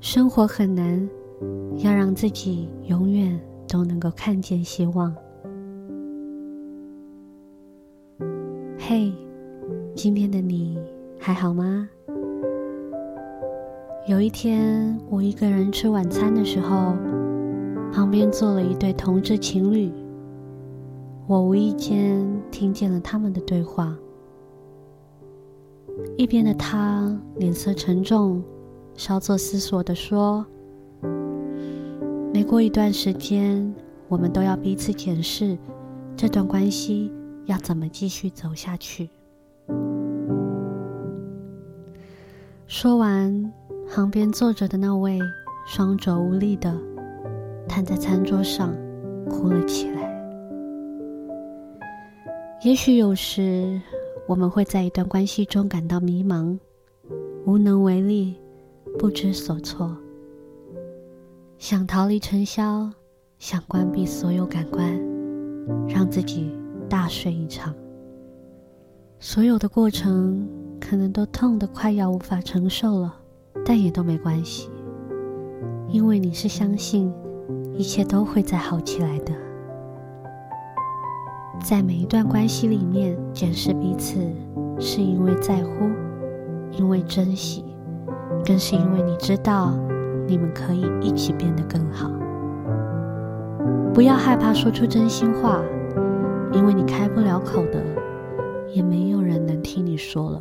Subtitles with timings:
[0.00, 1.08] 生活很难
[1.78, 3.38] 要让自己永远
[3.68, 5.14] 都能够看见希望。
[8.78, 9.12] 嘿
[9.94, 10.78] 今天的你
[11.18, 11.88] 还好吗？
[14.08, 16.96] 有一天我一个人吃晚餐的时候
[17.92, 19.92] 旁边坐了一对同志情侣
[21.28, 23.96] 我无意间听见了他们的对话。
[26.16, 28.42] 一边的他脸色沉重，
[28.94, 30.46] 稍作思索地说
[32.32, 33.74] ：“每过一段时间，
[34.08, 35.58] 我们都要彼此检视
[36.16, 37.12] 这段关系
[37.46, 39.10] 要怎么继续走下去。”
[42.66, 43.52] 说完。
[43.94, 45.18] 旁边坐着的那位，
[45.66, 46.74] 双肘无力的
[47.68, 48.74] 瘫在餐桌上，
[49.28, 50.10] 哭了起来。
[52.62, 53.78] 也许有时
[54.32, 56.58] 我们会在一段关系中感到迷茫、
[57.44, 58.34] 无能为力、
[58.98, 59.94] 不知所措，
[61.58, 62.90] 想逃离尘嚣，
[63.38, 64.98] 想关闭所有感官，
[65.86, 66.50] 让自己
[66.88, 67.74] 大睡一场。
[69.20, 70.48] 所有的过程
[70.80, 73.14] 可能都痛得快要无法承受了。
[73.66, 74.70] 但也都没关系，
[75.90, 77.12] 因为你是相信
[77.74, 79.34] 一切都会再好起来的。
[81.60, 84.18] 在每一段关系里面，检视彼此，
[84.80, 85.90] 是因为在乎，
[86.72, 87.64] 因为珍惜，
[88.44, 89.72] 更是因为你知道
[90.26, 92.10] 你们可以一起变得更好。
[93.94, 95.62] 不要害怕说出真心话，
[96.52, 97.82] 因为你开不了口的，
[98.72, 100.40] 也没有人能听你说了。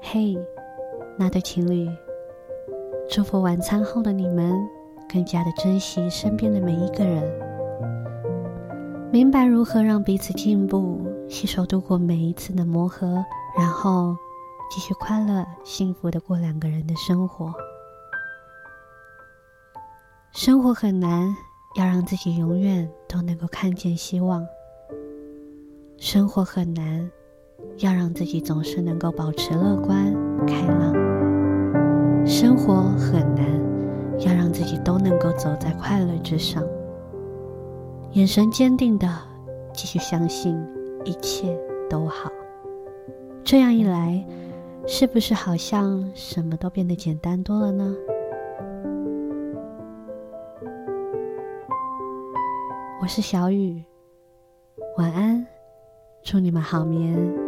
[0.00, 0.36] 嘿。
[1.16, 1.88] 那对情侣，
[3.08, 4.52] 祝福晚餐后的你们
[5.08, 7.22] 更加的珍惜身边的每一个人，
[9.14, 13.24] 明白如何让彼此进步，携手度过每一次的磨合，
[13.56, 14.16] 然后
[14.68, 17.54] 继续快乐幸福的过两个人的生活。
[20.32, 21.32] 生活很难，
[21.76, 24.44] 要让自己永远都能够看见希望。
[25.96, 27.08] 生活很难。
[27.78, 30.12] 要让自己总是能够保持乐观
[30.44, 30.92] 开朗，
[32.26, 33.44] 生活很难，
[34.18, 36.64] 要让自己都能够走在快乐之上，
[38.14, 39.08] 眼神坚定的
[39.72, 40.56] 继续相信
[41.04, 41.58] 一切
[41.90, 42.30] 都好。
[43.42, 44.24] 这样一来，
[44.86, 47.92] 是不是好像什么都变得简单多了呢？
[53.02, 53.82] 我是小雨，
[54.96, 55.44] 晚安，
[56.22, 57.43] 祝你们好眠。